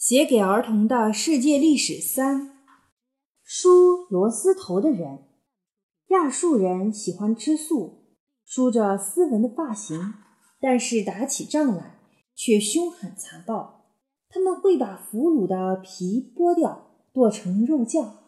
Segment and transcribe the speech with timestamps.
[0.00, 2.56] 写给儿童的世界历史三：
[3.44, 5.26] 梳螺丝头的人。
[6.08, 8.06] 亚述人喜欢吃素，
[8.46, 10.14] 梳着斯文的发型，
[10.58, 11.98] 但是打起仗来
[12.34, 13.90] 却凶狠残暴。
[14.30, 18.20] 他们会把俘虏的皮剥掉，剁成肉酱。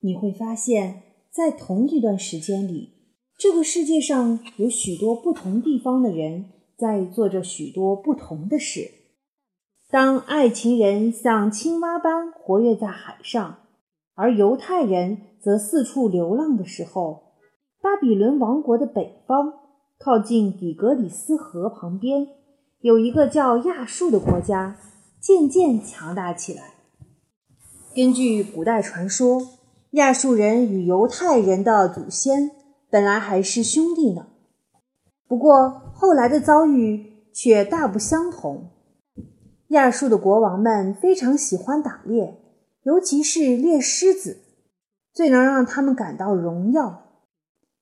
[0.00, 2.92] 你会发现在同一段时间里，
[3.38, 9.03] 这个世界上有许多不同地方的人在做着许多不同的事。
[9.94, 13.58] 当爱情人像青蛙般活跃在海上，
[14.16, 17.34] 而犹太人则四处流浪的时候，
[17.80, 19.52] 巴比伦王国的北方，
[20.00, 22.26] 靠近底格里斯河旁边，
[22.80, 24.76] 有一个叫亚述的国家，
[25.20, 26.74] 渐渐强大起来。
[27.94, 29.42] 根据古代传说，
[29.92, 32.50] 亚述人与犹太人的祖先
[32.90, 34.26] 本来还是兄弟呢，
[35.28, 38.70] 不过后来的遭遇却大不相同。
[39.74, 42.40] 亚述的国王们非常喜欢打猎，
[42.84, 44.38] 尤其是猎狮子，
[45.12, 47.02] 最能让他们感到荣耀。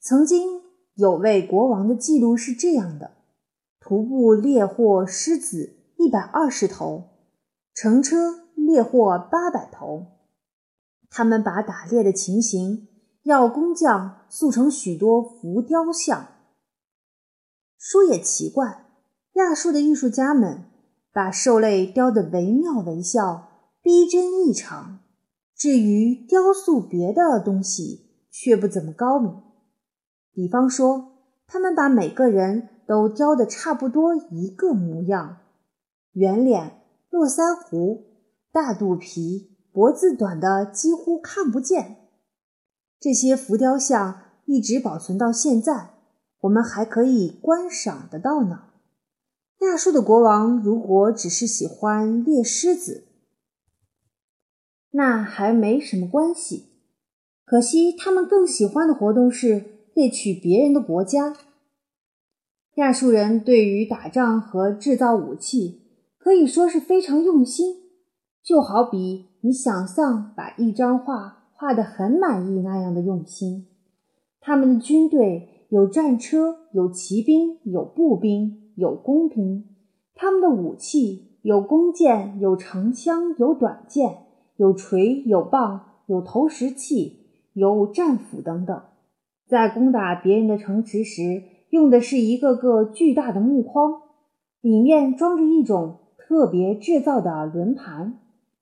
[0.00, 0.62] 曾经
[0.94, 3.12] 有位国王的记录是这样的：
[3.78, 7.04] 徒步猎获狮子一百二十头，
[7.72, 10.06] 乘车猎获八百头。
[11.08, 12.88] 他们把打猎的情形
[13.22, 16.26] 要工匠塑成许多浮雕像。
[17.78, 18.86] 说也奇怪，
[19.34, 20.64] 亚述的艺术家们。
[21.16, 23.48] 把兽类雕得惟妙惟肖，
[23.80, 24.98] 逼真异常。
[25.56, 29.32] 至于雕塑别的东西，却不怎么高明。
[30.34, 31.12] 比方说，
[31.46, 35.38] 他们把每个人都雕得差不多一个模样：
[36.12, 38.04] 圆脸、络腮胡、
[38.52, 41.96] 大肚皮、脖子短的几乎看不见。
[43.00, 45.94] 这些浮雕像一直保存到现在，
[46.40, 48.64] 我们还可以观赏得到呢。
[49.60, 53.08] 亚述的国王如果只是喜欢猎狮子，
[54.90, 56.66] 那还没什么关系。
[57.44, 61.36] 可惜他们更喜欢的活动是猎取别人的国家。
[62.74, 65.82] 亚述人对于打仗和制造武器
[66.18, 67.76] 可以说是非常用心，
[68.42, 73.68] 就好比你想象把一张画画得很满意那样的用心。
[74.40, 78.65] 他们的军队有战车，有骑兵，有步兵。
[78.76, 79.64] 有弓兵，
[80.14, 84.18] 他们的武器有弓箭、有长枪、有短剑、
[84.56, 87.20] 有锤、有棒、有投石器、
[87.54, 88.82] 有战斧等等。
[89.48, 94.02] 在攻打别人的城池时，用的是一个个巨大的木筐，
[94.60, 98.18] 里面装着一种特别制造的轮盘，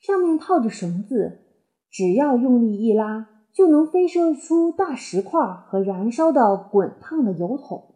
[0.00, 1.40] 上面套着绳子，
[1.90, 7.87] 只要用力一拉，就能飞射出大石块和燃烧的滚烫的油桶。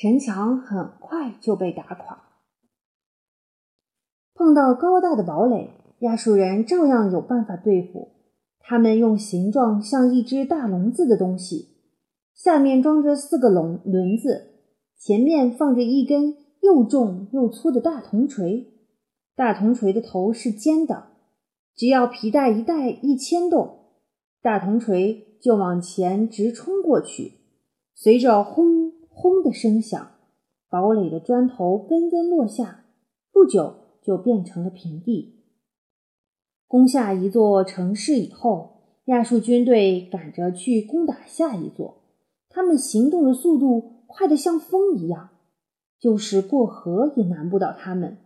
[0.00, 2.22] 城墙很快就被打垮。
[4.32, 8.12] 碰到高大的堡垒，亚述人照样有办法对付。
[8.60, 11.78] 他们用形状像一只大笼子的东西，
[12.32, 14.60] 下面装着四个笼轮子，
[14.96, 18.68] 前面放着一根又重又粗的大铜锤。
[19.34, 21.08] 大铜锤的头是尖的，
[21.74, 23.96] 只要皮带一带一牵动，
[24.40, 27.40] 大铜锤就往前直冲过去，
[27.96, 28.87] 随着轰。
[29.20, 30.12] 轰的声响，
[30.70, 32.84] 堡垒的砖头纷纷落下，
[33.32, 35.42] 不久就变成了平地。
[36.68, 41.96] 攻下一座城市以后，亚述军队赶着去攻打下一座。
[42.48, 45.30] 他们行动的速度快得像风一样，
[45.98, 48.18] 就是过河也难不倒他们。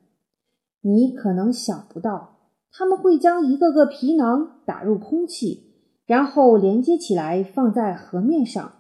[0.82, 2.36] 你可能想不到，
[2.70, 5.72] 他们会将一个个皮囊打入空气，
[6.04, 8.72] 然后连接起来放在河面上。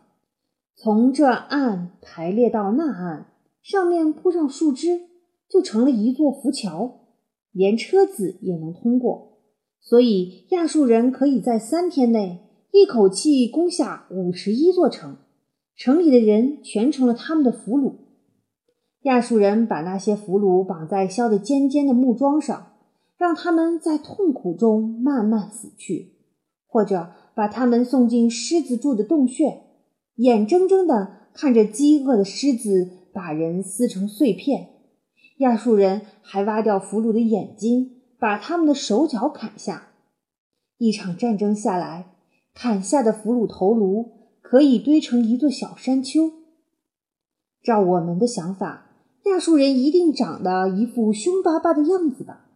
[0.74, 3.26] 从这岸排列到那岸，
[3.62, 5.02] 上面铺上树枝，
[5.48, 7.00] 就成了一座浮桥，
[7.52, 9.38] 连车子也能通过。
[9.80, 12.40] 所以亚述人可以在三天内
[12.72, 15.16] 一口气攻下五十一座城，
[15.76, 17.94] 城里的人全成了他们的俘虏。
[19.02, 22.74] 亚述人把那些俘虏绑在削得尖尖的木桩上，
[23.16, 26.14] 让他们在痛苦中慢慢死去，
[26.66, 29.62] 或者把他们送进狮子住的洞穴。
[30.16, 34.68] 眼睁睁地看着饥饿的狮子把人撕成碎片，
[35.38, 39.88] 亚述人还挖掉俘虏的眼睛，把他们的手脚砍下。
[40.78, 42.16] 一场战争下来，
[42.54, 46.32] 砍下的俘虏头颅可以堆成一座小山丘。
[47.62, 48.90] 照我们的想法，
[49.24, 52.48] 亚述人一定长得一副凶巴巴的样子吧？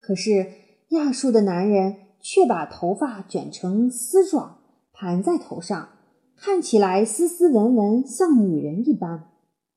[0.00, 0.46] 可是
[0.90, 4.60] 亚述的男人却把头发卷成丝状，
[4.92, 5.90] 盘在头上。
[6.40, 9.28] 看起来斯斯文文，像女人一般，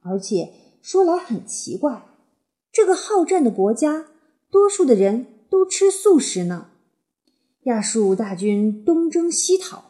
[0.02, 2.04] 而且说来很奇怪，
[2.72, 4.06] 这个好战的国家
[4.52, 6.68] 多数的人都吃素食呢。
[7.64, 9.86] 亚述大军东征西讨，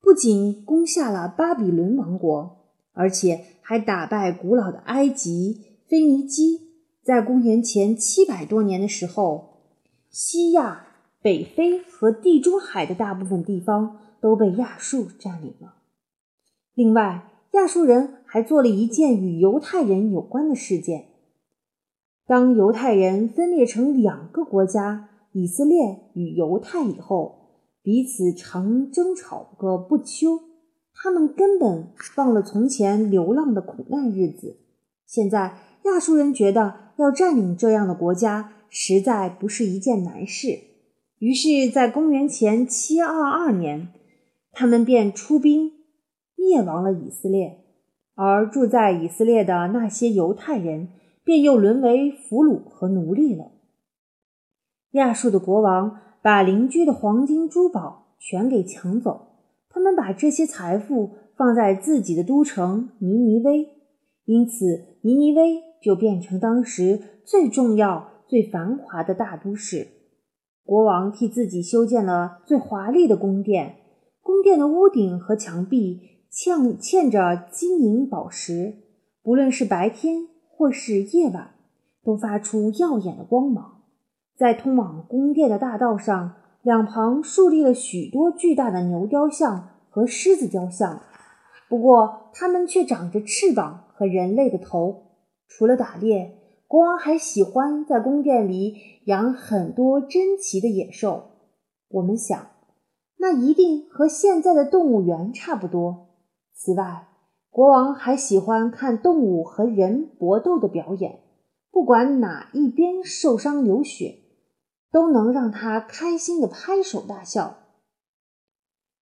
[0.00, 6.68] 不仅攻下了巴比伦王国，而且还打败古老的埃及、腓尼基。
[7.04, 9.62] 在公元前七百多年的时候，
[10.10, 10.86] 西亚、
[11.22, 15.76] 北非和地中海的大部分地方都被亚述占领了。
[16.78, 21.06] 另外，亚述人还做了一件与犹太人有关的事件。
[22.24, 30.38] 当犹太人分裂成两个国家——以色列与犹太以后，彼此常争吵个不休。
[30.94, 34.60] 他们根本忘了从前流浪的苦难日子。
[35.04, 40.60] 现在，亚述人觉得要占领这样的国家实在不是一件难事，
[41.18, 43.88] 于是，在公元前七二二年，
[44.52, 45.72] 他们便出兵
[46.48, 47.58] 灭亡了以色列，
[48.14, 50.88] 而住在以色列的那些犹太人。
[51.28, 53.50] 便又沦为俘虏和奴隶了。
[54.92, 59.26] 亚述的国王把邻居的黄金珠宝全给抢走，
[59.68, 63.68] 他们把这些财富放在自己的都城尼尼微，
[64.24, 69.88] 因此尼尼微就变成当时最重要、最繁华的大都市。
[70.64, 73.74] 国王替自己修建了最华丽的宫殿，
[74.22, 76.00] 宫殿的屋顶和墙壁
[76.32, 78.78] 嵌嵌着金银宝石，
[79.22, 80.28] 不论是白天。
[80.60, 81.54] 或是夜晚，
[82.02, 83.82] 都发出耀眼的光芒。
[84.36, 91.00] 在通往宫殿的大道上，两旁竖立了许多巨大的牛雕像和狮子雕像，
[91.68, 95.12] 不过它们却长着翅膀和人类的头。
[95.46, 96.36] 除了打猎，
[96.66, 98.74] 国王还喜欢在宫殿里
[99.04, 101.22] 养很多珍奇的野兽。
[101.88, 102.48] 我们想，
[103.18, 106.07] 那一定和现在的动物园差不多。
[106.60, 107.06] 此外，
[107.50, 111.20] 国王还喜欢看动物和人搏斗的表演，
[111.70, 114.18] 不管哪一边受伤流血，
[114.90, 117.58] 都能让他开心的拍手大笑。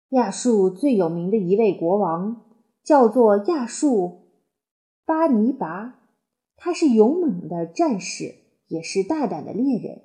[0.09, 2.41] 亚述最有名的一位国王
[2.83, 4.27] 叫做亚述
[5.05, 5.95] 巴尼拔，
[6.57, 8.35] 他是勇猛的战士，
[8.67, 10.01] 也是大胆的猎人。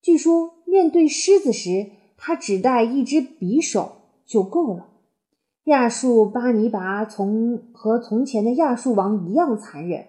[0.00, 4.90] 据说面对狮子时，他只带一只匕首就够了。
[5.64, 10.08] 亚述巴尼拔从和从前的亚述王一样残忍，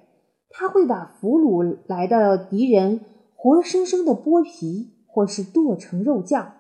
[0.50, 3.00] 他会把俘虏来的敌人
[3.36, 6.56] 活生生的剥皮，或是剁成肉酱。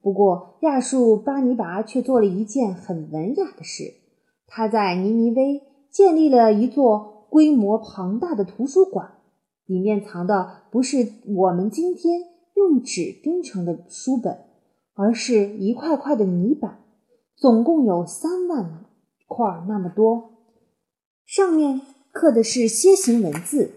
[0.00, 3.92] 不过，亚述巴尼拔却做了一件很文雅的事，
[4.46, 5.60] 他在尼尼微
[5.90, 9.18] 建立了一座规模庞大的图书馆，
[9.66, 12.22] 里面藏的不是我们今天
[12.54, 14.38] 用纸钉成的书本，
[14.94, 16.83] 而是一块块的泥板。
[17.36, 18.84] 总共有三万
[19.26, 20.32] 块那么多，
[21.26, 21.80] 上面
[22.12, 23.72] 刻的是楔形文字。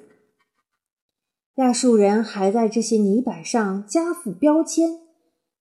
[1.56, 5.00] 亚述人还在这些泥板上加附标签，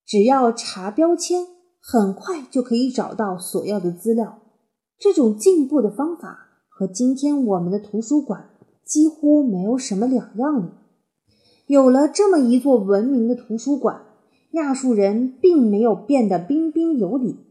[0.05, 1.47] 只要查标签，
[1.81, 4.43] 很快就可以找到所要的资料。
[4.99, 6.39] 这种进步的方法
[6.69, 8.51] 和今天我们的图书馆
[8.85, 10.73] 几乎没有什么两样了。
[11.67, 14.03] 有了这么一座文明的图书馆，
[14.53, 17.46] 亚述人并没有变得彬彬有礼。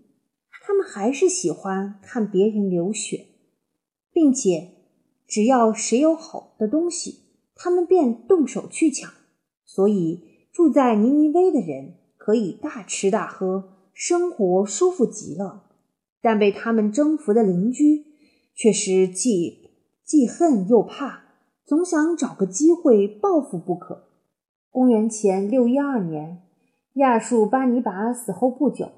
[0.68, 3.28] 他们还是喜欢看别人流血，
[4.12, 4.72] 并且
[5.28, 7.20] 只要谁有好的东西，
[7.54, 9.12] 他们便动手去抢。
[9.64, 15.66] 所以住在尼尼微的人可以大吃大喝，生活舒服极了。
[16.20, 18.04] 但被他们征服的邻居
[18.56, 19.70] 却是既
[20.04, 21.26] 既恨又怕，
[21.64, 24.08] 总想找个机会报复不可。
[24.72, 26.42] 公元前六一二年，
[26.94, 28.90] 亚述巴尼拔死后不久。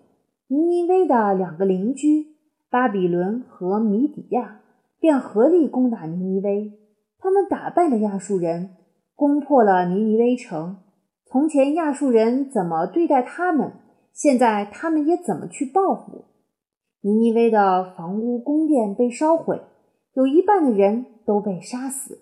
[0.50, 2.38] 尼尼微的两个邻居
[2.70, 4.62] 巴比伦和米底亚
[4.98, 6.72] 便合力攻打尼尼微，
[7.20, 8.70] 他们打败了亚述人，
[9.14, 10.78] 攻破了尼尼微城。
[11.26, 13.74] 从前亚述人怎么对待他们，
[14.14, 16.24] 现在他们也怎么去报复。
[17.02, 19.60] 尼尼微的房屋宫殿被烧毁，
[20.14, 22.22] 有一半的人都被杀死，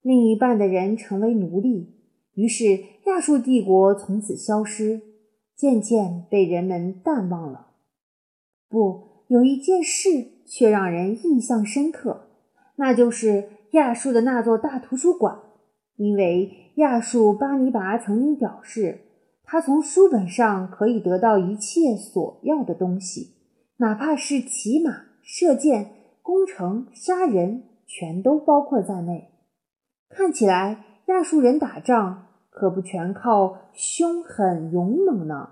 [0.00, 1.92] 另一半的人成为奴隶。
[2.32, 2.64] 于是
[3.04, 5.02] 亚述帝国从此消失，
[5.54, 7.65] 渐渐被人们淡忘了。
[8.68, 10.08] 不，有一件事
[10.44, 12.28] 却让人印象深刻，
[12.76, 15.40] 那就是亚述的那座大图书馆。
[15.96, 19.00] 因为亚述巴尼拔曾经表示，
[19.44, 23.36] 他从书本上可以得到一切所要的东西，
[23.78, 29.30] 哪怕是骑马、射箭、攻城、杀人，全都包括在内。
[30.10, 35.50] 看起来亚述人打仗可不全靠凶狠勇猛呢。